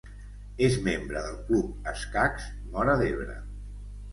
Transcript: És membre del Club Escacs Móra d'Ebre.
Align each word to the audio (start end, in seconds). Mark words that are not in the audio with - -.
És 0.67 0.77
membre 0.87 1.21
del 1.25 1.37
Club 1.49 1.91
Escacs 1.93 2.49
Móra 2.73 2.97
d'Ebre. 3.03 3.37